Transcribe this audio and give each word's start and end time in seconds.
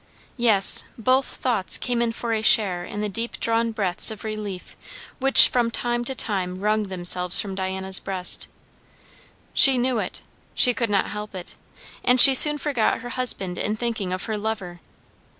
Yes, 0.37 0.83
both 0.97 1.27
thoughts 1.27 1.77
came 1.77 2.01
in 2.01 2.11
for 2.11 2.33
a 2.33 2.41
share 2.41 2.81
in 2.81 3.01
the 3.01 3.07
deep 3.07 3.39
drawn 3.39 3.71
breaths 3.71 4.09
of 4.09 4.23
relief 4.23 4.75
which 5.19 5.47
from 5.47 5.69
time 5.69 6.03
to 6.05 6.15
time 6.15 6.57
wrung 6.59 6.81
themselves 6.85 7.39
from 7.39 7.53
Diana's 7.53 7.99
breast. 7.99 8.47
She 9.53 9.77
knew 9.77 9.99
it; 9.99 10.23
she 10.55 10.73
could 10.73 10.89
not 10.89 11.09
help 11.09 11.35
it; 11.35 11.53
and 12.03 12.19
she 12.19 12.33
soon 12.33 12.57
forgot 12.57 13.01
her 13.01 13.09
husband 13.09 13.59
in 13.59 13.75
thinking 13.75 14.11
of 14.11 14.23
her 14.23 14.39
lover. 14.39 14.79